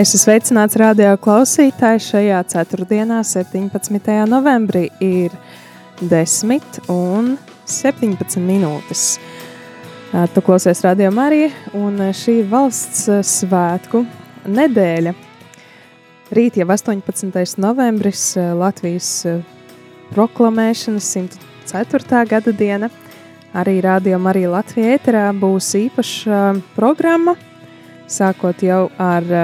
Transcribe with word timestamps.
Es 0.00 0.14
esmu 0.14 0.30
sveicināts 0.30 0.78
radio 0.80 1.10
klausītāji 1.20 2.00
šajā 2.00 2.38
ceturtdienā, 2.48 3.18
17. 3.26 4.14
novembrī. 4.30 4.86
Ir 5.04 5.34
10 6.00 6.78
un 6.88 7.34
17 7.68 8.40
minūtes. 8.40 9.02
Tu 10.32 10.46
klausies 10.46 10.80
radio 10.86 11.10
Marija, 11.12 11.50
un 11.76 12.00
šī 12.16 12.38
ir 12.40 12.48
valsts 12.48 13.10
svētku 13.34 14.06
nedēļa. 14.48 15.12
Rīt 16.32 16.56
jau 16.62 16.70
18. 16.72 17.60
novembris, 17.60 18.24
Latvijas 18.56 19.14
proklamēšanas 20.16 21.14
104. 21.68 22.28
gada 22.30 22.56
diena. 22.56 22.88
Arī 23.52 23.82
radio 23.84 24.16
Marija 24.16 24.56
Latvijā 24.56 24.96
ēterā 24.96 25.30
būs 25.36 25.74
īpaša 25.84 26.46
programma, 26.72 27.36
sākot 28.08 28.64
jau 28.64 28.86
ar 28.96 29.34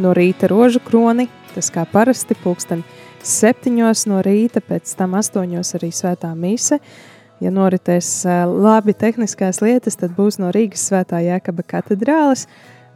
no 0.00 0.14
rīta 0.16 0.48
rožu 0.50 0.80
kroni, 0.84 1.28
tas 1.54 1.70
kā 1.74 1.84
parasti 1.88 2.36
pulksten 2.42 2.82
septiņos 3.26 4.06
no 4.10 4.20
rīta, 4.24 4.62
pēc 4.64 4.94
tam 4.98 5.16
astoņos 5.18 5.74
arī 5.78 5.90
svētā 5.94 6.32
mise. 6.36 6.80
Ja 7.40 7.52
noritēs 7.52 8.08
labi 8.48 8.92
tehniskās 8.96 9.62
lietas, 9.64 9.96
tad 9.96 10.12
būs 10.16 10.36
no 10.42 10.50
Rīgas 10.52 10.82
svētā 10.90 11.22
Jēkaba 11.24 11.64
katedrāles, 11.64 12.44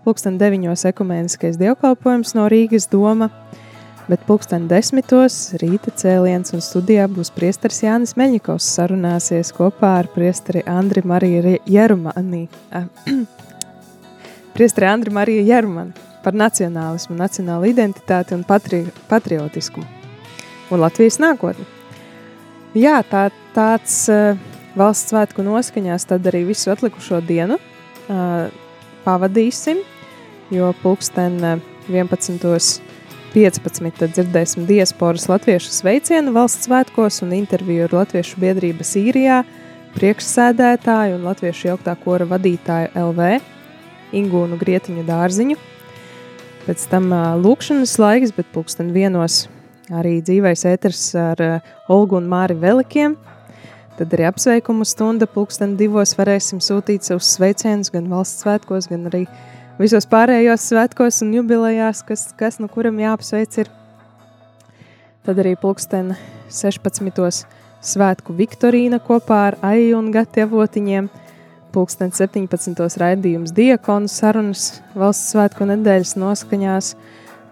pulksten 0.05 0.37
deviņos 0.41 0.85
ekumēniskais 0.91 1.57
dievkalpojums 1.61 2.35
no 2.37 2.45
Rīgas 2.53 2.91
doma, 2.93 3.31
bet 4.05 4.27
pulksten 4.29 4.69
desmitos 4.69 5.55
rīta 5.63 5.95
cēliens 5.97 6.53
un 6.53 6.61
studijā 6.65 7.09
būs 7.09 7.33
priesteris 7.33 7.81
Jānis 7.87 8.19
Meļņikovs 8.21 8.69
sarunāsies 8.77 9.55
kopā 9.57 9.97
ar 10.03 10.13
priesteri 10.13 10.61
Andri 10.69 11.01
Mariju 11.09 11.57
Jerumani. 11.65 12.45
priesteri 14.57 14.93
Andri 14.93 15.17
Mariju 15.17 15.49
Jerumani 15.49 16.13
par 16.25 16.37
nacionālismu, 16.37 17.17
nacionālu 17.19 17.69
identitāti 17.71 18.35
un 18.37 18.45
patri, 18.49 18.85
patriotiskumu 19.11 19.87
un 20.73 20.81
Latvijas 20.81 21.19
nākotni. 21.21 21.67
Jā, 22.75 23.03
tā, 23.07 23.29
tāds 23.55 24.09
uh, 24.11 24.39
valsts 24.79 25.11
svētku 25.13 25.45
noskaņās 25.47 26.09
tad 26.11 26.27
arī 26.31 26.41
visu 26.49 26.73
atlikušo 26.73 27.21
dienu 27.27 27.57
uh, 27.61 28.49
pavadīsim, 29.05 29.79
jo 30.55 30.73
pulksten 30.83 31.39
uh, 31.45 31.61
11.15 31.91 34.01
tad 34.01 34.11
dzirdēsim 34.17 34.67
diasporas 34.67 35.29
latviešu 35.31 35.71
sveicienu 35.75 36.35
valsts 36.35 36.67
svētkos 36.67 37.15
un 37.27 37.31
interviju 37.37 37.81
ar 37.87 37.93
latviešu 38.01 38.35
biedrības 38.43 38.91
īrijā, 38.99 39.39
priekšsēdētāju 39.95 41.21
un 41.21 41.29
latviešu 41.29 41.63
jauktā 41.71 41.93
kora 42.01 42.27
vadītāju 42.33 42.89
LV 42.99 43.21
Ingūnu 44.15 44.59
Grietiņu 44.59 45.03
dārziņu– 45.07 45.57
Pēc 46.65 46.87
tam 46.89 47.11
uh, 47.13 47.35
lūkšanas 47.37 47.91
laiks, 48.01 48.31
bet 48.33 48.47
pulksten 48.55 48.89
vienos 48.95 49.43
arī 49.93 50.15
dzīvais 50.25 50.63
ēters 50.71 51.01
ar 51.21 51.41
uh, 51.45 51.73
Olgu 51.93 52.17
un 52.17 52.29
Māri 52.31 52.55
Velikiem. 52.57 53.19
Tad 53.99 54.15
arī 54.17 54.25
apsveikumu 54.31 54.87
stunda 54.89 55.29
pulksten 55.29 55.75
divos 55.77 56.15
varēsim 56.17 56.63
sūtīt 56.65 57.05
savus 57.05 57.35
sveicienus 57.37 57.93
gan 57.93 58.09
valsts 58.09 58.47
svētkos, 58.47 58.89
gan 58.89 59.05
arī 59.11 59.27
visos 59.77 60.09
pārējos 60.09 60.65
svētkos 60.71 61.21
un 61.27 61.35
jubilejās, 61.37 62.01
kas, 62.09 62.31
kas 62.39 62.57
no 62.63 62.71
kuram 62.73 62.97
jāapsveic 63.03 63.59
ir. 63.61 63.71
Tad 65.29 65.43
arī 65.45 65.53
pulksten 65.61 66.15
16. 66.49 67.45
svētku 67.85 68.39
Viktorīna 68.41 69.03
kopā 69.05 69.43
ar 69.51 69.59
Aiju 69.75 70.01
un 70.01 70.09
Gati 70.17 70.49
avotiņiem– 70.49 71.13
pulksten 71.75 72.13
17. 72.15 72.79
raidījums 73.01 73.51
diakonu 73.55 74.07
sarunas 74.11 74.79
valsts 74.95 75.33
svētku 75.33 75.67
nedēļas 75.67 76.15
noskaņās, 76.23 76.93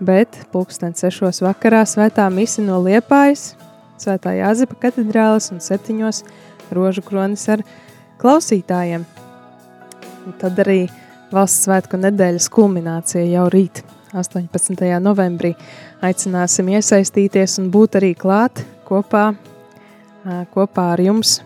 bet 0.03 0.39
pulksten 0.55 0.95
6. 0.95 1.43
vakarā 1.43 1.83
svētā 1.89 2.29
misi 2.31 2.63
no 2.63 2.79
Liepājas, 2.85 3.57
svētā 3.99 4.37
Jāzepa 4.39 4.79
katedrāles 4.87 5.51
un 5.55 5.59
7. 5.65 5.99
rožu 6.71 7.03
kronis 7.03 7.49
ar 7.51 7.65
klausītājiem. 8.23 9.07
Un 10.23 10.39
tad 10.39 10.63
arī 10.63 10.85
valsts 11.35 11.67
svētku 11.67 11.99
nedēļas 11.99 12.47
kulminācija 12.55 13.27
jau 13.27 13.49
rīt, 13.51 13.83
18. 14.15 14.87
novembrī. 15.03 15.57
Aicināsim 16.05 16.71
iesaistīties 16.77 17.59
un 17.59 17.73
būt 17.75 17.99
arī 17.99 18.15
klāt 18.15 18.63
kopā, 18.87 19.33
kopā 20.55 20.93
ar 20.95 21.03
jums 21.11 21.41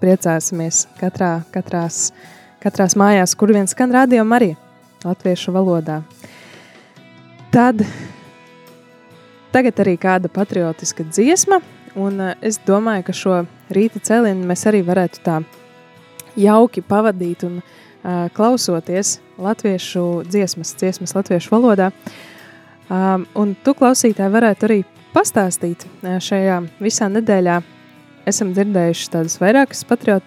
priecāsimies 0.00 0.86
katrā, 1.00 1.40
katrās, 1.54 2.10
katrās 2.62 2.96
mājās, 2.98 3.36
kur 3.36 3.52
viens 3.54 3.74
skan 3.76 3.92
radio 3.94 4.24
Marija 4.24 4.56
latviešu 5.04 5.52
valodā. 5.54 6.00
Tad 7.50 7.82
tagad 9.50 9.80
arī 9.82 9.96
kāda 10.00 10.30
patriotiska 10.32 11.04
dziesma, 11.08 11.60
un 11.98 12.20
eh, 12.20 12.34
es 12.46 12.60
domāju, 12.66 13.08
ka 13.08 13.16
šo 13.16 13.40
rīta 13.74 14.02
cēlienu 14.02 14.46
mēs 14.46 14.66
arī 14.70 14.84
varētu 14.86 15.24
tā 15.26 15.40
jauki 16.38 16.82
pavadīt 16.86 17.42
un 17.42 17.56
uh, 17.58 18.28
klausoties 18.36 19.16
latviešu 19.40 20.22
dziesmas, 20.30 20.76
dziesmas 20.78 21.14
latviešu 21.16 21.50
valodā. 21.50 21.90
Um, 22.90 23.26
un 23.34 23.56
tu 23.64 23.74
klausītāji 23.74 24.32
varētu 24.32 24.68
arī 24.68 24.78
pastāstīt 25.14 25.86
šajā 26.02 26.60
visā 26.82 27.10
nedēļā, 27.10 27.58
esam 28.30 28.52
dzirdējuši 28.54 29.10
tādas 29.12 29.36
vairākas 29.40 29.82
patriot, 29.88 30.24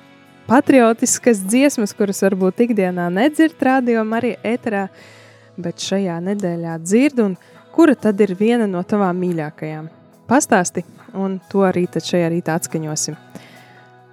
patriotiskas 0.47 1.41
dziesmas, 1.47 1.93
kuras 1.97 2.21
varbūt 2.25 2.63
ikdienā 2.67 3.09
nedzird 3.13 3.61
radio 3.63 4.03
arī 4.17 4.35
ēterā, 4.43 4.87
bet 5.57 5.83
šajā 5.83 6.19
nedēļā 6.27 6.77
dzird, 6.83 7.21
un 7.23 7.35
kura 7.75 7.95
tad 7.95 8.21
ir 8.23 8.35
viena 8.39 8.67
no 8.69 8.83
tavām 8.83 9.19
mīļākajām? 9.23 9.89
Pastāsti, 10.27 10.85
un 11.19 11.39
to 11.51 11.63
arī 11.67 11.85
šajā 11.91 12.31
rītā 12.33 12.57
atskaņosim. 12.59 13.17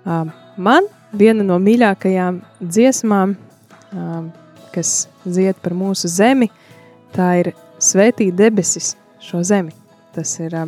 Uh, 0.01 0.31
man 0.57 0.87
viena 1.13 1.45
no 1.47 1.59
mīļākajām 1.63 2.41
dziesmām, 2.61 3.35
uh, 3.37 4.23
kas 4.75 5.09
zied 5.27 5.59
par 5.63 5.75
mūsu 5.77 6.11
zemi, 6.11 6.51
tā 7.17 7.33
ir 7.43 7.53
Svētī 7.81 8.27
debesis 8.37 8.93
šo 9.25 9.39
zemi. 9.41 9.73
Tas 10.13 10.35
ir 10.43 10.53
uh, 10.53 10.67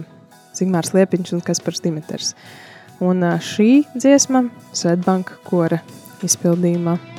Zigmārs 0.56 0.94
Liepiņš 0.96 1.34
un 1.36 1.42
Kaspars 1.44 1.82
Dimiters. 1.84 2.32
Uh, 2.32 2.71
Un 3.02 3.24
šī 3.42 3.82
dziesma 3.98 4.44
Svetbanka 4.70 5.40
kora 5.48 5.80
izpildījumā. 6.22 7.11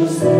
was. 0.00 0.39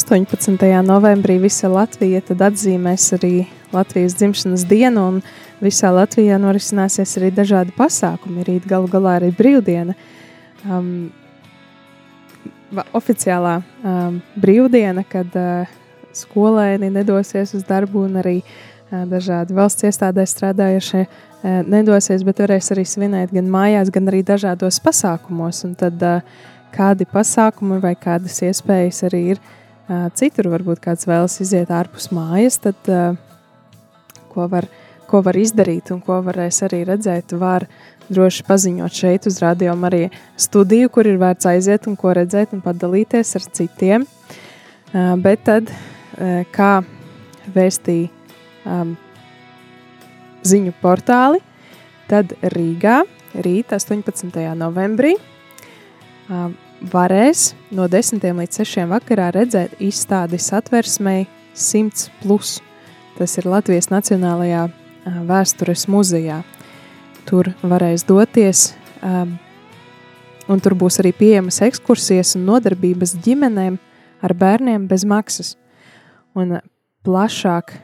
18. 0.00 0.82
novembrī, 0.82 1.36
visa 1.42 1.68
Latvija 1.68 2.22
atzīmēs 2.24 3.10
arī 3.18 3.44
Latvijas 3.72 4.14
dzimšanas 4.16 4.64
dienu, 4.64 5.02
un 5.10 5.18
visā 5.60 5.90
Latvijā 5.92 6.38
norisināsies 6.40 7.18
arī 7.20 7.28
dažādi 7.34 7.74
pasākumi. 7.76 8.46
Rīt 8.46 8.68
galu 8.70 8.88
galā 8.88 9.18
arī 9.18 9.28
brīvdiena. 9.36 9.94
Um, 10.64 11.10
oficiālā 12.96 13.58
um, 13.60 14.18
brīvdiena, 14.40 15.04
kad 15.04 15.36
uh, 15.36 15.68
skolēni 16.16 16.88
nedosies 16.96 17.52
uz 17.58 17.68
darbu, 17.68 18.06
un 18.08 18.22
arī 18.22 18.38
uh, 18.40 19.04
dažādi 19.10 19.54
valsts 19.58 19.84
iestādēs 19.90 20.32
strādājušie 20.38 21.04
uh, 21.04 21.60
nedosies, 21.68 22.24
bet 22.24 22.40
varēs 22.40 22.72
arī 22.72 22.88
svinēt 22.88 23.36
gan 23.36 23.52
mājās, 23.52 23.92
gan 23.92 24.08
arī 24.08 24.24
dažādos 24.24 24.80
pasākumos. 24.80 25.64
Un 25.68 25.76
tad 25.76 26.02
uh, 26.02 26.20
kādi 26.72 27.04
pasākumi 27.04 27.82
vai 27.84 27.98
kādas 28.00 28.40
iespējas 28.48 29.04
arī 29.10 29.24
ir 29.34 29.40
uh, 29.42 29.56
citur, 30.14 30.50
varbūt 30.52 30.82
kāds 30.84 31.08
vēlas 31.08 31.40
iziet 31.42 31.70
ārpus 31.74 32.10
mājas, 32.14 32.60
tad 32.62 32.78
ko, 34.30 34.46
var, 34.50 34.68
ko 35.10 35.22
var 35.26 35.38
izdarīt 35.40 35.90
un 35.94 36.02
ko 36.04 36.20
varēs 36.26 36.62
arī 36.66 36.84
redzēt, 36.88 37.34
var 37.38 37.66
droši 38.10 38.44
paziņot 38.46 38.94
šeit 39.02 39.26
uz 39.30 39.38
radio 39.42 39.74
arī 39.86 40.08
studiju, 40.38 40.90
kur 40.94 41.06
ir 41.06 41.18
vērts 41.20 41.46
aiziet 41.50 41.86
un 41.90 41.96
ko 41.98 42.14
redzēt 42.14 42.54
un 42.54 42.62
padalīties 42.64 43.36
ar 43.38 43.46
citiem. 43.58 44.06
Bet 45.22 45.44
tad, 45.46 45.70
kā 46.54 46.72
vēstīja 47.54 48.10
ziņu 50.50 50.74
portāli, 50.82 51.42
tad 52.10 52.34
Rīgā 52.42 53.02
rīt 53.46 53.70
18. 53.76 54.42
novembrī 54.58 55.14
varēs 56.80 57.52
no 57.74 57.86
10 57.88 58.24
līdz 58.24 58.62
6 58.62 58.88
vakarā 58.90 59.30
redzēt 59.34 59.76
izstādi 59.82 60.38
satversmei 60.40 61.26
100 61.54 62.10
plus. 62.22 62.60
Tas 63.18 63.36
ir 63.38 63.48
Latvijas 63.50 63.90
Nacionālajā 63.92 64.68
vēstures 65.28 65.86
muzejā. 65.90 66.42
Tur 67.28 67.52
varēs 67.62 68.04
doties, 68.08 68.74
um, 69.04 69.38
un 70.48 70.60
tur 70.60 70.74
būs 70.74 71.00
arī 71.02 71.12
pieejamas 71.16 71.60
ekskursijas 71.68 72.36
un 72.38 72.46
nodarbības 72.48 73.14
ģimenēm 73.24 73.78
ar 74.24 74.34
bērniem 74.34 74.88
bez 74.88 75.04
maksas. 75.04 75.56
Un 76.34 76.58
plašāk 77.06 77.74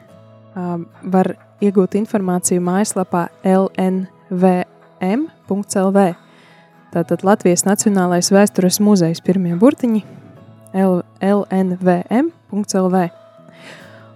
um, 0.55 0.87
var 1.03 1.35
iegūt 1.61 1.95
informāciju 2.01 2.61
mājaslapā 2.65 3.27
lnvm.lv. 3.45 4.67
Tātad 6.97 7.21
Latvijas 7.21 7.61
Nacionālais 7.61 8.31
vēstures 8.33 8.79
muzejs 8.81 9.19
pirmie 9.21 9.53
burtiņi 9.53 9.99
lnvm.lv. 11.27 13.01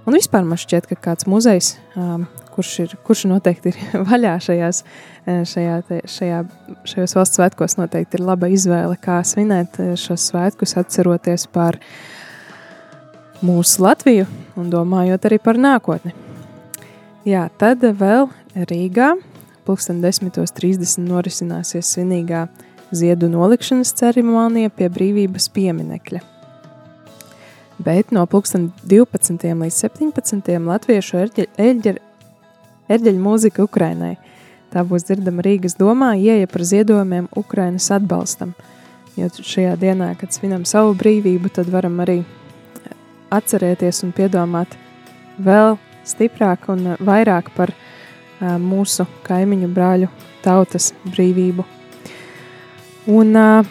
Un 0.02 0.16
vispār 0.18 0.48
man 0.50 0.58
šķiet, 0.58 0.88
ka 0.90 0.96
kāds 1.04 1.28
muzejs, 1.30 1.76
um, 1.94 2.24
kurš, 2.56 2.72
ir, 2.82 2.96
kurš 3.06 3.28
noteikti 3.30 3.70
ir 3.70 3.78
vaļā 4.10 4.32
šajās, 4.48 4.82
šajā, 5.52 5.76
šajā, 6.10 6.40
šajos 6.90 7.14
valsts 7.20 7.38
svētkos, 7.38 7.78
noteikti 7.78 8.18
ir 8.18 8.26
laba 8.26 8.50
izvēle, 8.50 8.98
kā 8.98 9.20
svinēt 9.30 9.78
šos 10.02 10.32
svētkus, 10.32 10.74
atceroties 10.82 11.46
par 11.54 11.78
mūsu 13.46 13.86
Latviju 13.86 14.26
un 14.58 14.74
domājot 14.74 15.30
arī 15.30 15.38
par 15.44 15.62
nākotni. 15.62 16.18
Jā, 17.30 17.46
tad 17.62 17.86
vēl 17.86 18.26
Rīgā 18.58 19.14
pulksten 19.70 20.02
10.30 20.02 21.06
norisināsies 21.06 21.94
svinīgā 21.94 22.48
ziedu 22.92 23.30
nolikšanas 23.32 23.94
ceremonija 23.98 24.70
pie 24.70 24.90
brīvības 24.92 25.50
pieminekļa. 25.56 26.20
Bet 27.82 28.12
no 28.12 28.26
pulksten 28.30 28.70
12. 28.86 29.48
līdz 29.58 29.78
17. 29.88 30.52
latviešu 30.68 31.24
erģeļu 31.58 33.22
mūzika 33.24 33.64
Ukrainai. 33.66 34.18
Tā 34.72 34.84
būs 34.88 35.08
dzirdama 35.08 35.44
Rīgas 35.44 35.76
domā, 35.80 36.14
ieeja 36.16 36.48
par 36.48 36.64
ziedojumiem 36.68 37.28
Ukrainas 37.36 37.90
atbalstam. 37.92 38.54
Jo 39.18 39.28
šajā 39.34 39.74
dienā, 39.82 40.14
kad 40.20 40.32
svinam 40.32 40.64
savu 40.66 40.94
brīvību, 41.00 41.52
tad 41.52 41.68
varam 41.74 41.98
arī 42.00 42.22
atcerēties 43.34 44.04
un 44.06 44.14
piedomāt 44.16 44.78
vēl 45.42 45.78
stiprāk 46.08 46.70
un 46.72 46.96
vairāk 47.00 47.52
par 47.56 47.74
mūsu 48.42 49.08
kaimiņu 49.28 49.70
brāļu 49.74 50.08
tautas 50.46 50.94
brīvību. 51.10 51.66
Un 53.10 53.34
uh, 53.34 53.66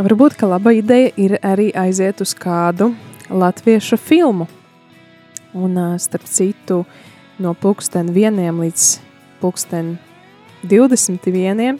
varbūt, 0.00 0.38
laba 0.48 0.72
ideja 0.72 1.10
ir 1.20 1.34
arī 1.44 1.66
aiziet 1.76 2.22
uz 2.24 2.32
kādu 2.32 2.94
latviešu 3.28 3.98
filmu. 4.00 4.46
Un, 5.52 5.76
uh, 5.76 5.98
starp 6.00 6.24
citu, 6.24 6.86
no 7.36 7.52
pulksten 7.52 8.14
vieniem 8.16 8.62
līdz 8.64 8.86
pulksten 9.44 9.98
21. 10.64 11.76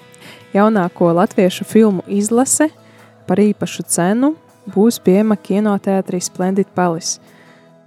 jaunāko 0.53 1.15
latviešu 1.17 1.65
filmu 1.65 2.05
izlase 2.13 2.69
par 3.25 3.41
īpašu 3.41 3.89
cenu 3.89 4.35
būs 4.69 5.01
pieejama 5.01 5.41
kinoteātrī 5.41 6.21
Splendid 6.21 6.69
Palace. 6.77 7.23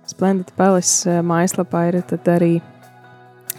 Splendid 0.09 0.49
Palace 0.57 1.21
mājaslapā 1.21 1.91
ir 1.91 2.01
arī 2.25 2.55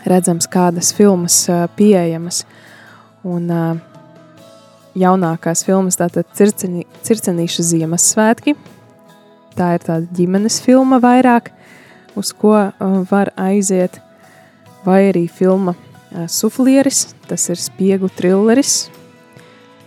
redzams, 0.03 0.50
kādas 0.50 0.91
filmas 0.91 1.45
pieejamas. 1.79 2.43
Un 3.23 3.47
uh, 3.47 3.76
jaunākās 4.97 5.65
filmas, 5.67 5.99
tātad 6.00 6.29
circeni, 6.37 6.87
Circenīša 7.07 7.65
Ziemassvētki. 7.71 8.57
Tā 9.57 9.73
ir 9.76 9.85
tāda 9.85 10.17
ģimenes 10.17 10.59
filma 10.65 10.99
vairāk, 11.00 11.50
uz 12.17 12.33
ko 12.37 12.55
uh, 12.57 12.97
var 13.11 13.33
aiziet, 13.41 14.00
vai 14.85 15.07
arī 15.11 15.26
filma 15.33 15.76
uh, 15.76 16.26
Suflieris, 16.29 17.07
tas 17.29 17.49
ir 17.53 17.61
spiegu 17.61 18.11
trilleris, 18.12 18.87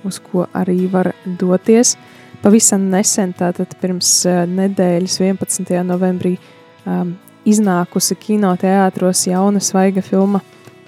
uz 0.07 0.21
ko 0.23 0.47
arī 0.57 0.83
var 0.91 1.11
doties. 1.25 1.95
Pavisam 2.43 2.87
nesen, 2.89 3.33
tātad 3.37 3.75
pirms 3.81 4.09
uh, 4.29 4.45
nedēļas 4.49 5.19
11. 5.21 5.73
novembrī, 5.85 6.37
um, 6.85 7.13
iznākusi 7.49 8.17
kinoteātros 8.19 9.25
jauna 9.29 9.61
svaiga 9.63 10.01
filma 10.05 10.41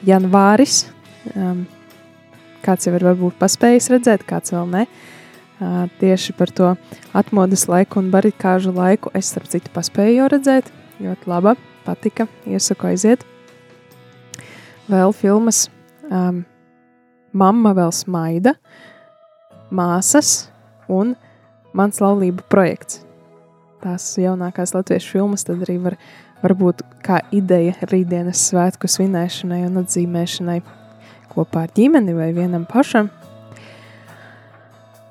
Janvāris. 0.07 0.87
Um, 1.35 1.67
kāds 2.65 2.87
jau 2.87 2.93
ir 2.97 3.05
varbūt 3.05 3.39
paspējis 3.41 3.89
redzēt, 3.95 4.25
kāds 4.29 4.53
vēl 4.55 4.69
ne. 4.71 4.85
Uh, 5.61 5.85
tieši 6.01 6.33
par 6.33 6.49
to 6.49 6.71
atmodas 7.13 7.67
laiku 7.69 7.99
un 8.01 8.09
barikāžu 8.13 8.73
laiku 8.73 9.11
es, 9.17 9.29
starp 9.29 9.49
citu, 9.51 9.69
paspēju 9.75 10.21
jau 10.23 10.29
redzēt. 10.33 10.71
Ļoti 11.01 11.29
laba, 11.29 11.53
patika, 11.85 12.27
iesaku 12.49 12.89
aiziet. 12.91 13.25
Vēl 14.89 15.13
filmas 15.15 15.67
um, 16.09 16.43
Mamma 17.31 17.71
vēl 17.77 17.93
smaida, 17.95 18.57
Māsas 19.71 20.49
un 20.91 21.13
Mans 21.71 22.01
laulību 22.03 22.43
projekts. 22.51 23.05
Tās 23.81 24.03
jaunākās 24.19 24.73
latviešu 24.75 25.13
filmas 25.15 25.45
tad 25.47 25.63
arī 25.63 25.77
var, 25.81 25.95
var 26.41 26.53
būt 26.59 26.83
kā 27.05 27.21
ideja 27.31 27.77
rītdienas 27.87 28.41
svētku 28.49 28.89
svinēšanai 28.91 29.61
un 29.69 29.79
atzīmēšanai 29.81 30.59
kopā 31.31 31.65
ar 31.65 31.73
ģimeni 31.75 32.15
vai 32.17 32.31
vienam 32.35 32.67
pašam. 32.69 33.09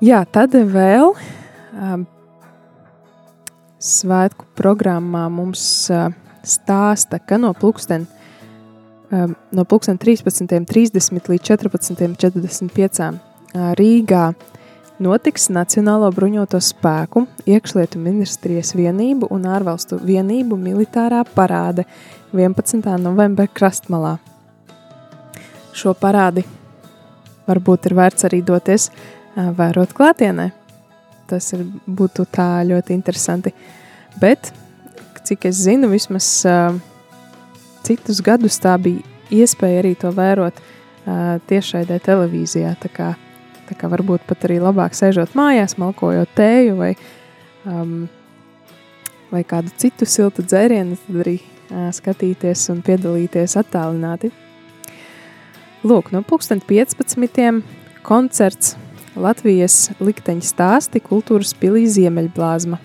Jā, 0.01 0.23
tad 0.25 0.55
vēl 0.55 1.11
um, 1.13 2.05
svētku 3.81 4.47
programmā 4.57 5.27
mums 5.29 5.63
uh, 5.93 6.07
stāsta, 6.41 7.19
ka 7.21 7.37
no 7.41 7.51
pulksten, 7.57 8.07
um, 9.13 9.35
no 9.53 9.65
pulksten 9.69 10.01
13.30 10.01 11.29
līdz 11.33 11.51
14.45 11.51 13.03
uh, 13.11 13.19
Rīgā 13.77 14.25
notiks 15.01 15.49
Nacionālo 15.53 16.09
bruņoto 16.13 16.61
spēku, 16.61 17.25
iekšlietu 17.49 18.01
ministrijas 18.01 18.75
vienību 18.77 19.29
un 19.33 19.47
ārvalstu 19.49 20.01
vienību 20.01 20.57
militārā 20.57 21.23
parāde 21.35 21.85
11. 22.33 22.85
novembra 23.01 23.49
krastmalā. 23.49 24.17
Šo 25.71 25.93
parādi 25.97 26.43
varbūt 27.47 27.87
ir 27.89 27.95
vērts 27.97 28.27
arī 28.27 28.41
doties 28.45 28.89
vērot 29.35 29.93
klātienē. 29.95 30.49
Tas 31.31 31.53
ir, 31.55 31.63
būtu 31.87 32.25
tā 32.27 32.63
ļoti 32.67 32.95
interesanti. 32.95 33.53
Bet, 34.19 34.51
cik 35.23 35.47
es 35.47 35.61
zinu, 35.63 35.87
vismaz 35.91 36.27
uh, 36.49 36.75
citus 37.87 38.19
gadus 38.25 38.59
tā 38.61 38.75
bija 38.81 39.05
iespēja 39.31 39.79
arī 39.83 39.93
to 39.99 40.11
vērot 40.15 40.59
uh, 40.59 41.39
tiešraidē 41.47 42.01
televīzijā. 42.03 42.73
Tā 42.83 42.91
kā, 42.91 43.09
tā 43.69 43.79
kā 43.79 43.91
varbūt 43.91 44.27
pat 44.27 44.47
arī 44.49 44.59
labāk 44.63 44.97
sēžot 44.97 45.37
mājās, 45.39 45.77
malkojot 45.79 46.35
tēju 46.35 46.75
vai, 46.81 46.91
um, 47.63 48.09
vai 49.31 49.45
kādu 49.47 49.71
citu 49.79 50.09
siltu 50.09 50.43
dzērienu, 50.43 50.99
tad 51.05 51.23
arī 51.23 51.39
uh, 51.39 51.87
skatīties 51.95 52.67
un 52.75 52.83
piedalīties 52.85 53.55
attālināti. 53.63 54.33
Lūk, 55.81 56.11
no 56.13 56.19
2015. 56.21 57.63
koncerts 58.05 58.75
Latvijas 59.17 59.89
likteņa 59.97 60.45
stāsti 60.45 60.99
kultūras 61.01 61.55
pilī 61.57 61.87
Ziemeļblāzma. 61.89 62.77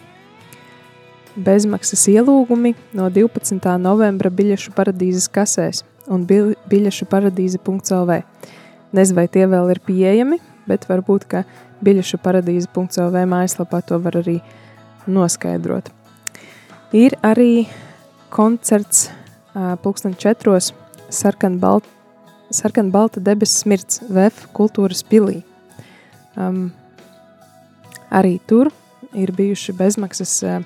Bezmaksas 1.36 2.06
ielūgumi 2.08 2.72
no 2.96 3.10
12. 3.12 3.58
novembra 3.82 4.30
biļešu 4.32 4.72
paradīzes 4.78 5.28
kasēs 5.28 5.82
un 6.08 6.24
biļešu 6.24 7.04
paradīze.lv. 7.10 8.16
Nezinu, 8.96 9.18
vai 9.18 9.26
tie 9.28 9.44
vēl 9.44 9.74
ir 9.74 9.80
pieejami, 9.84 10.38
bet 10.64 10.86
varbūt, 10.88 11.26
ka 11.28 11.42
biļešu 11.84 12.22
paradīze.lv 12.24 13.26
mājaslapā 13.28 13.82
to 13.84 13.98
var 14.00 14.16
arī 14.22 14.38
noskaidrot. 15.04 15.92
Ir 16.96 17.18
arī 17.20 17.66
koncerts 18.32 19.10
pulksten 19.84 20.16
četros 20.16 20.72
sarkan-balta 21.12 21.95
sarkan 22.50 22.90
balta 22.90 23.20
debesu 23.20 23.62
smirts 23.62 24.00
VF 24.08 24.46
kultūras 24.56 25.02
pilī. 25.06 25.42
Um, 26.36 26.70
arī 28.10 28.36
tur 28.46 28.70
ir 29.16 29.32
bijuši 29.34 29.74
bezmaksas 29.76 30.34
uh, 30.46 30.60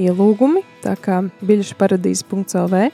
ielūgumi, 0.00 0.64
tā 0.84 0.96
kā 1.00 1.20
biļešu 1.44 1.76
paradīze.lv, 1.80 2.88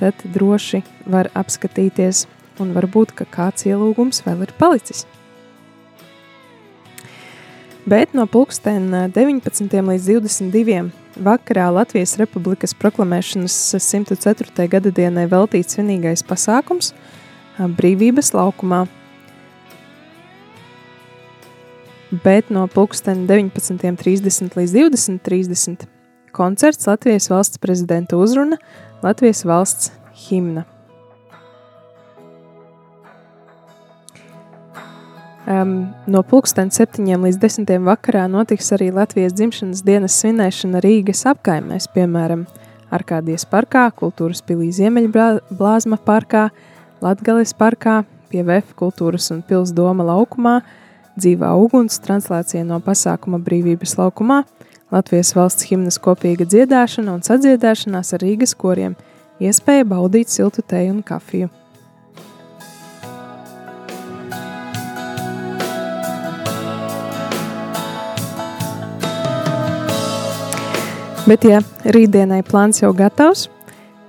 tad 0.00 0.24
droši 0.34 0.82
var 1.10 1.30
apskatīties 1.34 2.26
un 2.62 2.72
varbūt, 2.76 3.12
ka 3.16 3.26
kāds 3.28 3.66
ielūgums 3.68 4.22
vēl 4.24 4.46
ir 4.46 4.54
palicis. 4.60 5.04
Bet 7.86 8.16
no 8.18 8.24
pulksten 8.26 8.88
19. 9.14 9.68
līdz 9.70 10.08
22. 10.10 10.88
vakarā 11.22 11.68
Latvijas 11.70 12.16
Republikas 12.18 12.74
proklamēšanas 12.74 13.54
104. 13.78 14.66
gada 14.72 14.90
dienai 14.90 15.28
veltīts 15.30 15.78
svinīgais 15.78 16.26
pasākums– 16.26 16.92
brīvības 17.58 18.32
laukumā. 18.36 18.84
Bet 22.24 22.52
no 22.54 22.66
pulksten 22.70 23.26
19.30 23.26 24.54
līdz 24.56 24.78
20.30 24.78 25.88
koncerts 26.36 26.86
Latvijas 26.86 27.30
valsts 27.32 27.58
prezidenta 27.58 28.16
uzruna 28.16 28.60
Latvijas 29.02 29.44
valsts 29.44 29.92
himna. 30.28 30.64
Um, 35.46 35.94
no 36.10 36.24
pulksten 36.26 36.72
7 36.74 37.06
līdz 37.22 37.36
10 37.38 37.68
vakarā 37.86 38.24
notiks 38.26 38.72
arī 38.74 38.88
Latvijas 38.90 39.34
dzimšanas 39.38 39.84
dienas 39.86 40.16
svinēšana 40.18 40.80
Rīgas 40.82 41.22
apkaimēs, 41.30 41.86
piemēram, 41.94 42.48
Arkādijas 42.90 43.46
parkā, 43.46 43.84
Kultūras 43.94 44.42
pilī 44.46 44.72
Ziemeļblāzma 44.74 46.00
parkā, 46.02 46.48
Latgales 47.04 47.52
parkā, 47.52 48.04
pie 48.32 48.40
VF 48.40 48.72
kultūras 48.78 49.28
un 49.34 49.42
pils 49.44 49.72
doma 49.76 50.06
laukumā, 50.08 50.60
dzīvā 51.20 51.50
uguns 51.60 51.98
translācija 52.00 52.64
no 52.64 52.78
pasākuma 52.80 53.40
brīvības 53.42 53.98
laukumā, 54.00 54.44
Latvijas 54.94 55.32
valsts 55.34 55.66
himnas 55.66 55.98
kopīga 55.98 56.46
dziedāšana 56.46 57.16
un 57.18 57.22
sadziedāšanās 57.26 58.14
ar 58.14 58.22
Rīgas 58.22 58.54
koriem, 58.56 58.94
iespēja 59.42 59.84
baudīt 59.90 60.30
siltu 60.32 60.62
teju 60.62 60.94
un 60.94 61.02
kafiju. 61.04 61.50
Bet, 71.26 71.42
ja 71.42 71.58
rītdienai 71.82 72.44
plāns 72.46 72.78
jau 72.84 72.92
gatavs, 72.94 73.48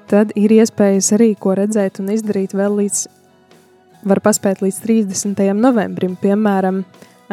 tad 0.07 0.31
ir 0.39 0.53
iespējas 0.55 1.11
arī 1.17 1.33
ko 1.39 1.55
redzēt 1.57 1.99
un 2.01 2.11
izdarīt 2.15 2.55
vēl 2.57 2.79
līdz, 2.81 3.03
var 4.07 4.21
paspēt 4.23 4.63
līdz 4.63 4.79
30. 4.85 5.43
novembrim, 5.57 6.15
piemēram, 6.21 6.83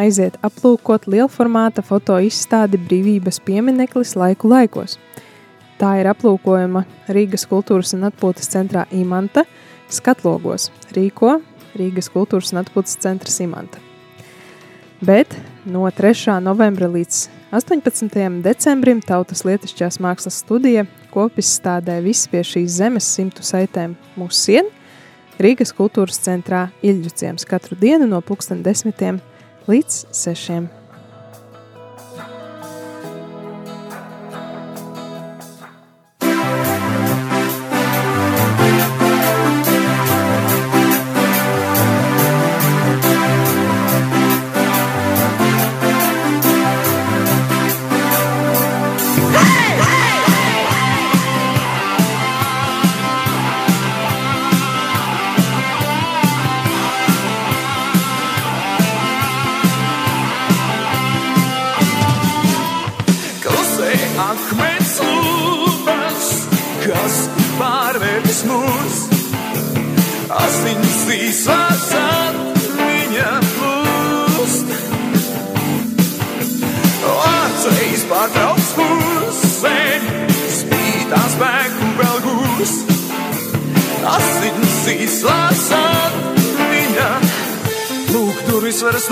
aiziet 0.01 0.37
aplūkot 0.43 1.07
lielformāta 1.11 1.85
foto 1.87 2.19
izstādi 2.19 2.81
brīvības 2.83 3.41
piemineklis 3.47 4.17
laiku 4.19 4.51
laikos. 4.51 4.99
Tā 5.79 5.97
ir 6.01 6.09
aplūkojama 6.11 6.85
Rīgas 7.15 7.47
kultūras 7.51 7.95
un 7.97 8.07
atpūtas 8.09 8.51
centrā 8.51 8.85
Imanta 8.95 9.45
skatlogos, 9.91 10.71
rīko 10.95 11.39
Rīgas 11.79 12.11
kultūras 12.15 12.53
un 12.55 12.63
atpūtas 12.63 12.99
centra 13.03 13.31
Imanta. 13.43 13.83
Bet 15.05 15.35
no 15.67 15.85
3. 15.91 16.39
novembra 16.41 16.89
līdz 16.89 17.27
18. 17.55 18.41
decembrim 18.43 18.99
Tautas 18.99 19.45
lietišķās 19.47 20.01
mākslas 20.03 20.41
studija 20.43 20.83
kopizstādē 21.15 22.01
Viss 22.03 22.27
pie 22.27 22.41
šīs 22.43 22.81
zemes 22.81 23.07
simtu 23.07 23.47
saitēm 23.47 23.95
mūsu 24.19 24.41
sien 24.41 24.71
Rīgas 25.39 25.71
kultūras 25.79 26.19
centrā 26.25 26.65
Iļģuciems 26.83 27.47
katru 27.47 27.79
dienu 27.79 28.11
no 28.11 28.19
pulksten 28.27 28.65
desmitiem 28.67 29.23
līdz 29.71 30.01
sešiem. 30.11 30.67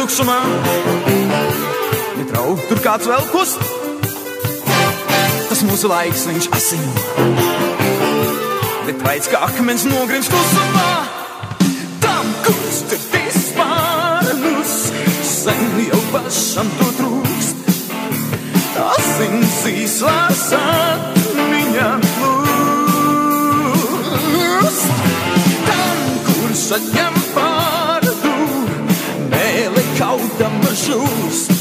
Tukšumā. 0.03 0.39
Netrau, 2.19 2.57
tur 2.67 2.79
kāds 2.83 3.07
vēl 3.07 3.23
kust. 3.31 3.61
Tas 5.47 5.61
mūsu 5.69 5.87
laiks, 5.93 6.25
viņš 6.27 6.47
asino. 6.57 6.93
Bet 8.89 8.99
vaids 9.07 9.29
kā 9.31 9.39
akmens 9.47 9.85
nogrims 9.87 10.29
klusumā. 10.33 10.91
Tam, 12.03 12.27
tur 12.43 12.57
vispārnus, 13.13 14.75
sen 15.29 15.63
jau 15.87 16.03
pašam 16.11 16.69
to 16.81 16.89
trūkst. 16.99 17.57
Asins 18.83 19.57
īslās 19.71 20.45
atmiņā 20.59 21.91
plūst. 22.11 23.27
Tam, 25.71 25.99
kurš 26.27 26.65
atņem 26.81 27.13
mēli 27.37 27.92
kaudama 30.03 30.73
žūst. 30.75 31.61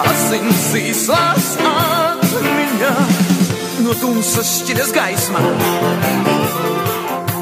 Asins 0.00 0.68
īslās 0.78 1.48
atmiņā 1.68 2.92
no 3.84 3.96
tumsas 4.00 4.54
šķiras 4.62 4.94
gaisma. 4.96 5.42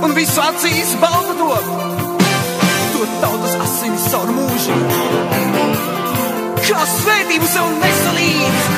Un 0.03 0.15
visu 0.19 0.43
acīs 0.43 0.97
balta 1.03 1.37
top, 1.39 1.71
to 2.97 3.07
tautas 3.23 3.57
asinis 3.69 4.11
caur 4.11 4.35
mūžu. 4.35 4.83
Kā 6.67 6.83
svētību 6.97 7.51
sev 7.55 7.71
nesalīdz, 7.79 8.71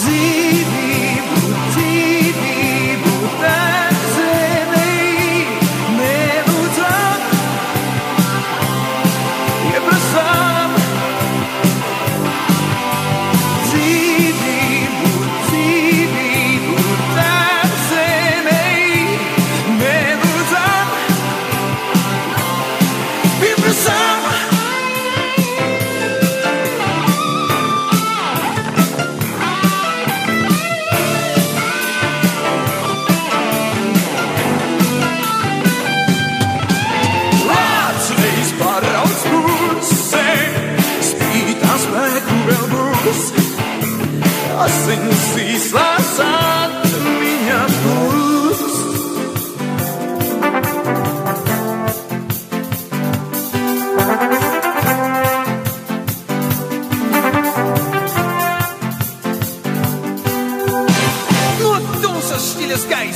dzīvību, 0.00 0.41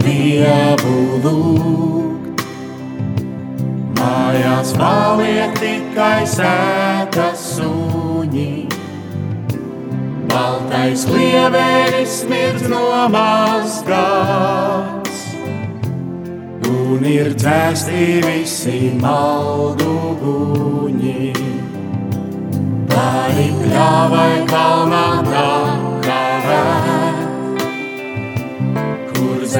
dievu 0.00 0.94
lūgt, 1.24 2.44
mājās 3.98 4.70
paliek 4.78 5.52
tikai 5.60 6.22
sētas 6.28 7.40
suņi. 7.56 8.52
Baltais 10.30 11.02
lieveris 11.10 12.12
smirdz 12.22 12.64
no 12.72 12.86
mazgās, 13.14 15.14
un 16.70 17.00
ir 17.06 17.28
dzēsti 17.38 18.04
visi 18.26 18.80
maldu 19.02 19.94
guņi. 20.24 21.30
Pāri 22.94 23.48
pļāvai 23.60 24.34
kalnā 24.50 25.04
nakavē, 25.24 25.73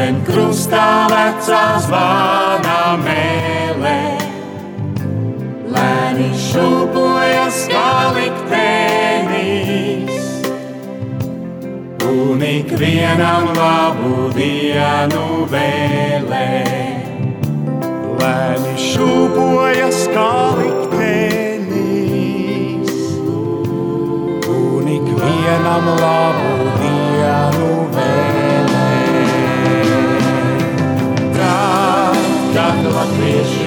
Šodien 0.04 0.20
krustā 0.20 1.08
vecā 1.08 1.80
zvana 1.80 3.00
mēlē, 3.00 4.20
lēni 5.72 6.26
šūpojas 6.36 7.60
kā 7.72 8.12
liktenis. 8.12 9.64
Un 12.04 12.44
ik 12.44 12.68
vienam 12.76 13.48
labu 13.56 14.28
dienu 14.36 15.48
vēlē, 15.48 16.50
lēni 18.20 18.74
šūpojas 18.90 20.04
kā 20.12 20.34
liktenis. 20.60 21.32
Un 24.52 24.84
ik 24.98 25.08
vienam 25.24 25.84
labu 25.96 26.52
dienu 26.76 27.72
vēlē. 27.96 28.23
Kad 32.54 32.84
latvieši 32.86 33.66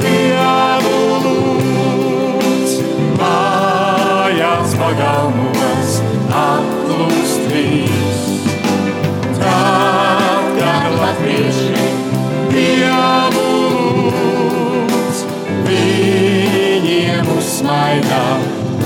dievu 0.00 1.00
lūdz, 1.24 2.76
mājās 3.18 4.72
pagalmos 4.80 5.98
aplūst 6.32 7.50
viss. 7.52 8.48
Tad, 9.36 10.48
kad 10.56 10.88
latvieši 11.02 11.84
dievu 12.54 13.44
lūdz, 14.08 15.22
viņiem 15.68 17.28
uzsmaidā 17.36 18.24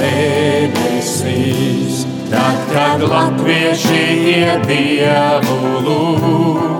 debesīs. 0.00 2.02
Tad, 2.34 2.58
kad 2.74 3.06
latvieši 3.06 4.04
iet 4.34 4.66
dievu 4.66 5.62
lūdz, 5.86 6.71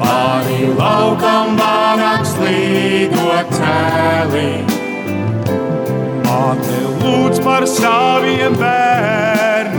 pāri 0.00 0.66
laukam 0.76 1.56
vāraks 1.58 2.32
līdot 2.40 3.52
cēlī. 3.56 4.50
Māte 6.26 6.78
lūdz 7.00 7.40
par 7.44 7.66
saviem 7.70 8.56
bērniem, 8.60 9.74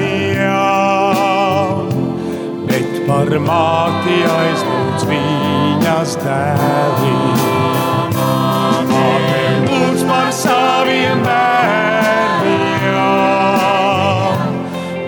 bet 2.70 2.92
par 3.08 3.30
māti 3.48 4.18
aizlūdz 4.34 5.02
viņas 5.12 6.12
dēliem. 6.26 7.38
Māte 8.18 9.46
lūdz 9.70 10.02
par 10.10 10.30
saviem 10.42 11.18
bērniem, 11.28 12.58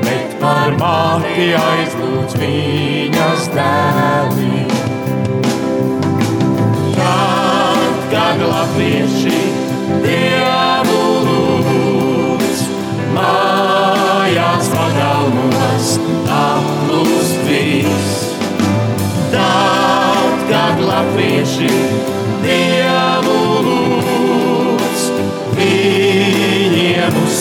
bet 0.08 0.30
par 0.44 0.70
māti 0.82 1.48
aizlūdz 1.66 2.34
viņas 2.44 3.44
dēliem. 3.58 4.69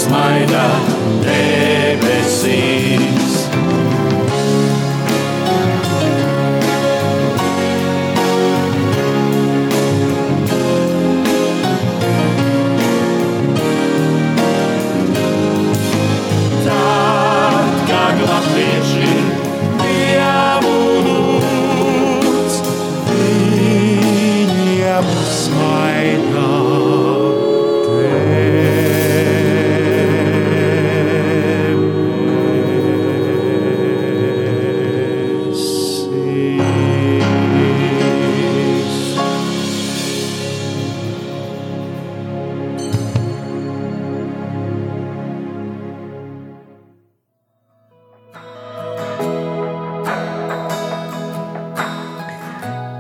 Viņiem 0.08 0.48
uzsmaida 0.48 0.64
debesīs. 1.24 3.17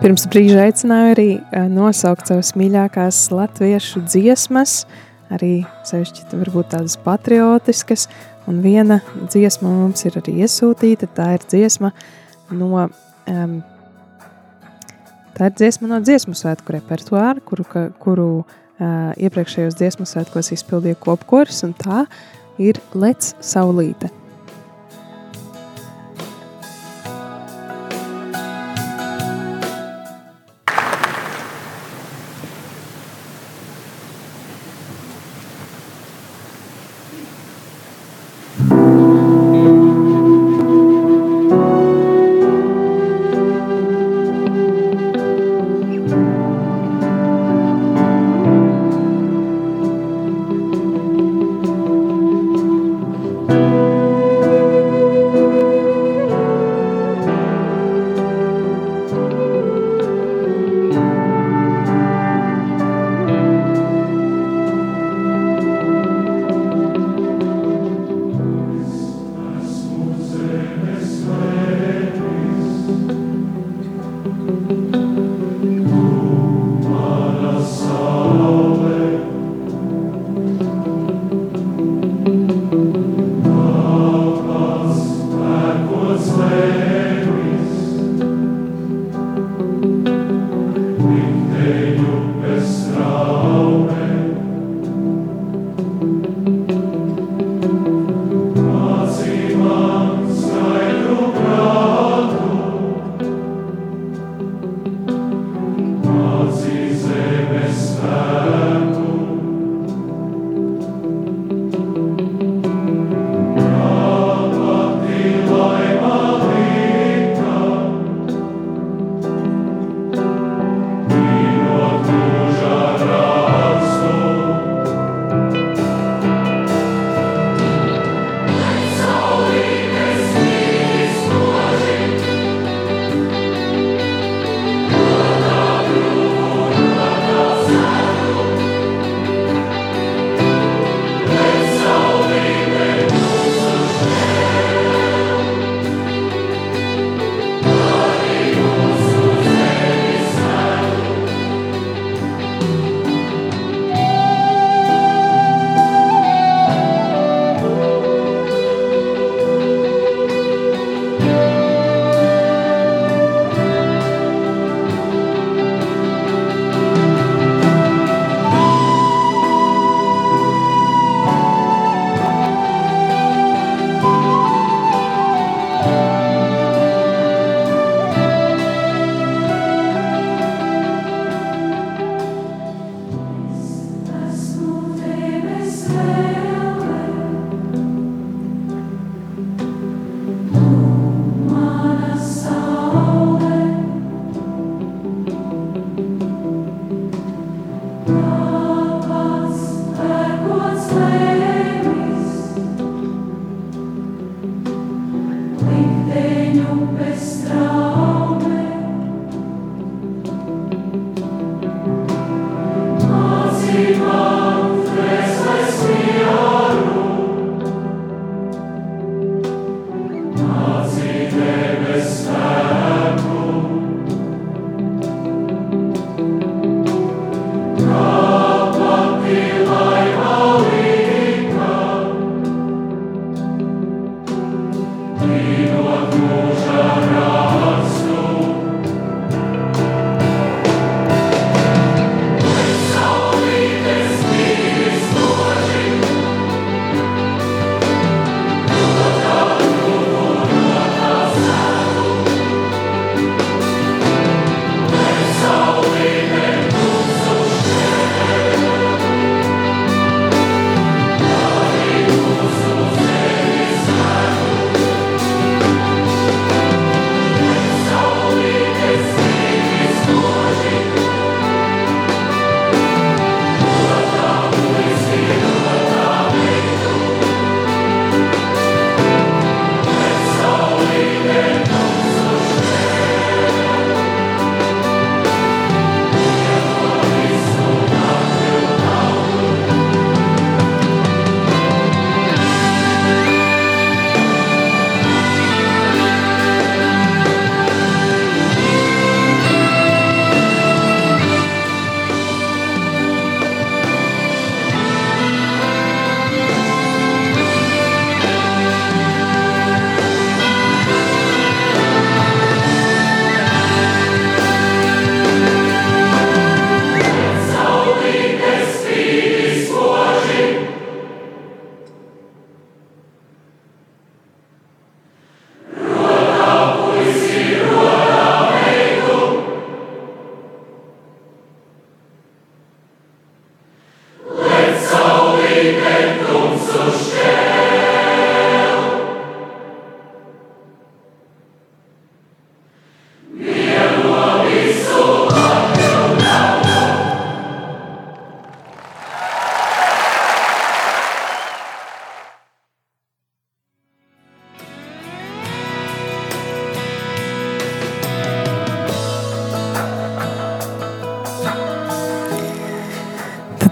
Pirms 0.08 0.22
brīža 0.32 0.62
aicināju 0.64 1.08
arī 1.12 1.24
eh, 1.36 1.64
nosaukt 1.68 2.30
savas 2.30 2.54
mīļākās 2.56 3.16
latviešu 3.28 4.00
dziesmas, 4.06 4.86
arī 5.28 5.66
sevišķi 5.84 6.22
varbūt 6.32 6.70
tādas 6.72 6.94
patriotiskas, 7.04 8.06
un 8.48 8.62
viena 8.64 9.02
dziesma 9.18 9.68
mums 9.68 10.06
ir 10.08 10.16
arī 10.16 10.38
iesūtīta, 10.46 11.10
tā 11.12 11.26
ir 11.36 11.44
dziesma 11.52 11.90
no, 12.56 12.86
um, 13.28 13.52
tā 15.36 15.50
ir 15.50 15.58
dziesma 15.60 15.90
no 15.92 15.98
dziesmu 16.00 16.32
svētku 16.40 16.72
repertuāra, 16.78 17.44
kuru, 17.44 17.68
ka- 17.68 17.90
kuru 18.00 18.30
uh, 18.40 19.12
iepriekšējos 19.12 19.76
dziesmu 19.76 20.08
svētkos 20.08 20.54
izpildīja 20.56 20.96
kopkoris, 21.04 21.60
un 21.68 21.76
tā 21.76 22.06
ir 22.56 22.80
Lec 22.96 23.34
Saulīte. 23.44 24.08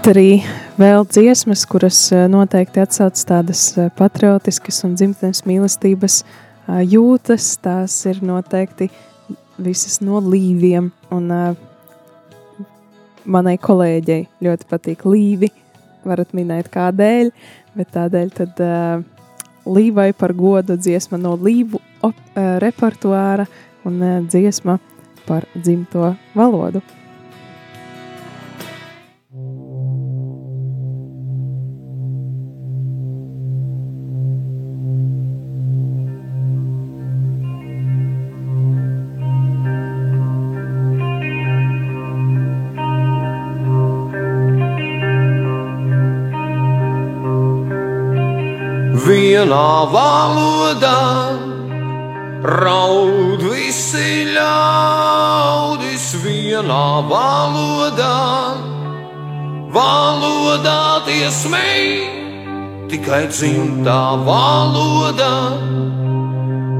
Bet 0.07 0.15
arī 0.15 0.37
vēl 0.79 1.03
dziesmas, 1.03 1.65
kuras 1.67 1.97
eh, 2.15 2.29
noteikti 2.31 2.79
atsauc 2.79 3.19
tādas 3.27 3.59
eh, 3.75 3.89
patriotiskas 3.91 4.77
un 4.87 4.93
dzimtenes 4.95 5.41
mīlestības 5.43 6.21
eh, 6.23 6.77
jūtas, 6.93 7.49
tās 7.59 7.97
ir 8.07 8.21
noteikti 8.23 8.87
visas 9.59 9.97
no 9.99 10.21
līviem. 10.23 10.87
Un 11.11 11.27
manai 13.35 13.57
kolēģei 13.59 14.21
ļoti 14.47 14.69
patīk 14.69 15.03
līvi. 15.03 15.49
Varat 16.07 16.31
minēt 16.31 16.69
kādēļ, 16.71 17.33
bet 17.75 17.91
tādēļ 17.97 18.31
tad 18.37 18.61
līvai 19.67 20.13
par 20.15 20.31
godu 20.39 20.77
dziesma 20.79 21.19
no 21.19 21.35
līvu 21.35 21.83
repertuāra 22.63 23.43
un 23.83 23.99
dziesma 24.31 24.77
par 25.27 25.51
dzimto 25.51 26.13
valodu. 26.31 26.79
Vienā 49.57 49.89
valodā 49.89 50.99
raud 52.43 53.41
visi 53.41 54.25
ļaudis 54.35 56.05
vienā 56.21 56.87
valodā. 57.09 58.17
Valodā 59.73 61.01
tiesmei 61.05 62.05
tikai 62.89 63.27
dzimtā 63.33 64.01
valoda 64.27 65.33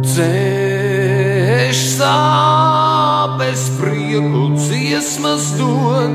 dzēš 0.05 1.81
sāpes 1.97 3.67
prieku 3.81 4.53
dziesmas 4.55 5.53
dod, 5.59 6.13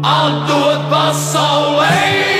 atdod 0.00 0.86
pasaulē. 0.90 2.39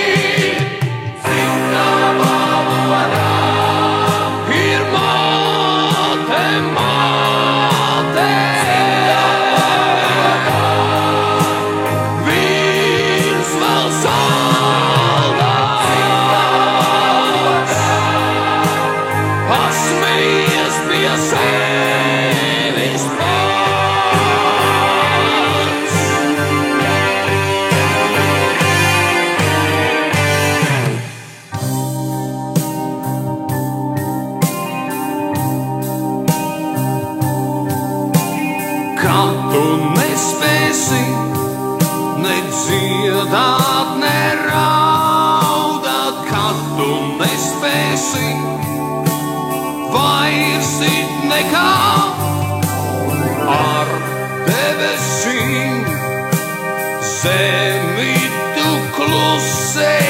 esi, 48.11 48.31
vai 49.95 50.33
esi 50.59 50.95
nekā 51.31 51.71
ar 53.55 53.93
debesīm, 54.49 55.91
zemi 57.15 58.15
tu 58.57 58.71
klusēji. 58.99 60.10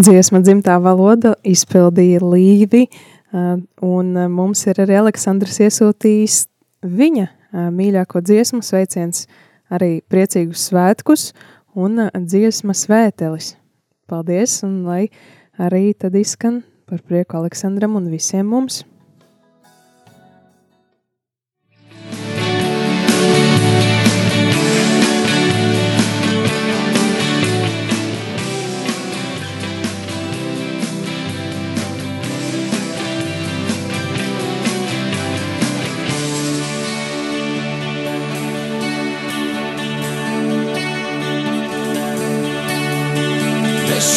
Dziesma 0.00 0.40
dzimtā 0.42 0.76
valoda 0.82 1.34
izpildīja 1.46 2.22
līvi, 2.24 2.86
un 3.84 4.12
mums 4.30 4.64
ir 4.70 4.80
arī 4.82 4.98
Aleksandrs 5.00 5.60
iesūtījis 5.66 6.38
viņa 6.84 7.26
mīļāko 7.74 8.22
dziesmu 8.24 8.62
sveiciens 8.66 9.26
arī 9.74 10.00
priecīgus 10.10 10.68
svētkus 10.70 11.28
un 11.74 12.08
dziesma 12.14 12.74
svētelis. 12.76 13.54
Paldies, 14.10 14.58
un 14.66 14.82
lai 14.86 15.08
arī 15.58 15.94
tad 15.96 16.16
izskan 16.18 16.62
par 16.90 17.00
prieku 17.06 17.38
Aleksandram 17.40 17.96
un 17.96 18.10
visiem 18.12 18.46
mums. 18.50 18.82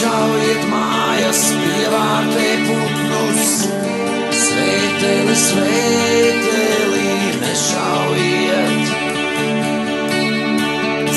Šaujiet 0.07 0.61
mājas, 0.71 1.39
pievārtē 1.59 2.43
putnus, 2.63 3.49
sveiteli, 4.39 5.33
sveiteli, 5.41 7.09
nešaujiet. 7.41 8.93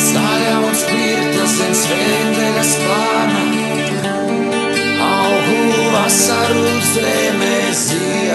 Zaļa 0.08 0.56
un 0.64 0.74
spirta 0.82 1.46
zem 1.54 1.76
sveiteles 1.84 2.74
plāna, 2.82 3.44
augu 5.06 5.86
vasaru 5.94 6.66
zemē 6.90 7.54
ziet. 7.84 8.29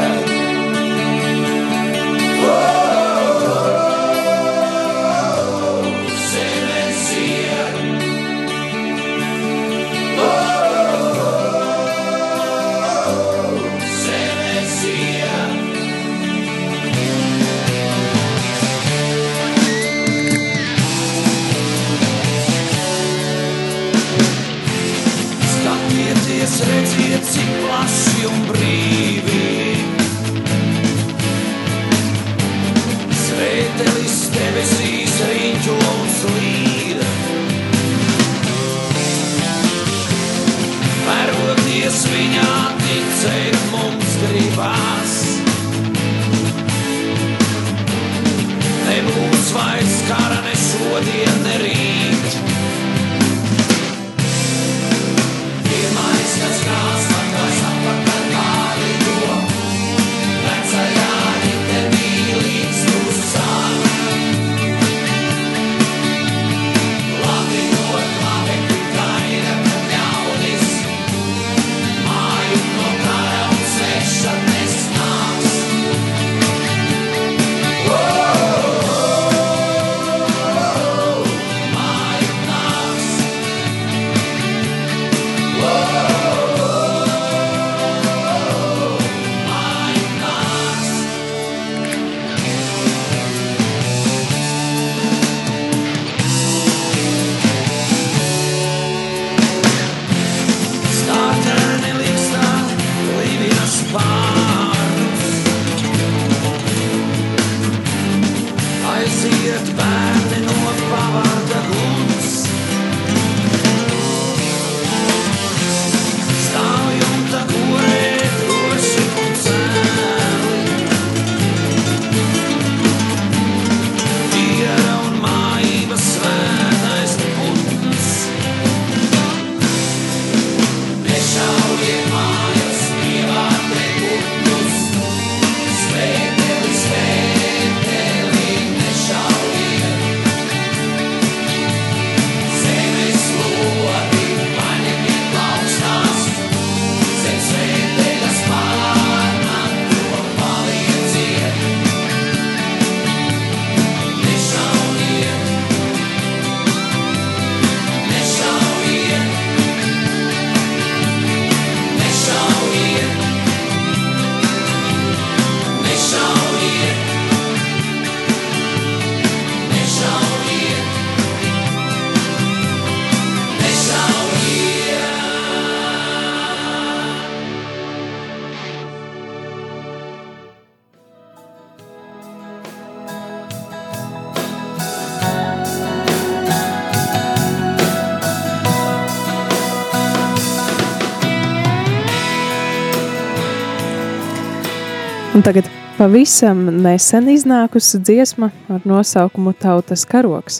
Pavisam 195.96 196.66
nesen 196.84 197.30
iznākusi 197.32 198.02
dziesma 198.04 198.50
ar 198.68 198.84
nosaukumu 198.84 199.54
Tautas 199.56 200.02
karoks, 200.04 200.58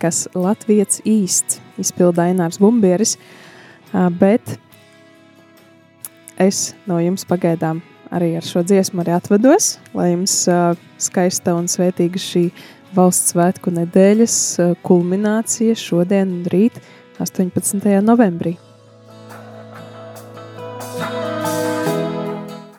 kas 0.00 0.22
Latvijas 0.32 1.02
īsts 1.04 1.58
izpildā 1.76 2.30
Inārs 2.32 2.56
Bumbieris, 2.56 3.18
bet 4.16 4.54
es 6.40 6.72
no 6.88 7.02
jums 7.04 7.26
pagaidām 7.28 7.82
arī 8.08 8.30
ar 8.40 8.48
šo 8.48 8.62
dziesmu 8.64 9.04
arī 9.04 9.12
atvados, 9.18 9.74
lai 9.92 10.14
jums 10.14 10.38
skaista 11.04 11.52
un 11.58 11.68
svētīga 11.68 12.22
šī 12.24 12.46
valsts 12.96 13.34
svētku 13.34 13.74
nedēļas 13.76 14.38
kulminācija 14.88 15.76
šodien 15.76 16.32
un 16.38 16.48
rīt 16.48 16.80
18. 17.20 17.84
novembrī. 18.08 18.56